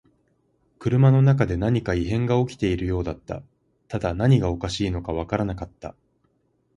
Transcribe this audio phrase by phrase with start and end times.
[0.79, 3.43] 車の中で何か異変が起きているようだった。
[3.87, 5.93] ただ何がおかしいのかわからなかった。